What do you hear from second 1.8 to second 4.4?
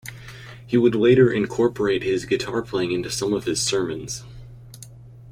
his guitar playing into some of his sermons.